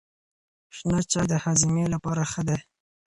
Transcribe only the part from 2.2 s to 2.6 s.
ښه دی.